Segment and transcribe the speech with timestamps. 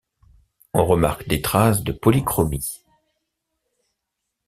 [0.73, 2.81] On remarque des traces de polychromie.